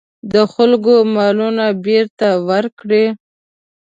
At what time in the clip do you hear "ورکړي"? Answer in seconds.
2.49-3.05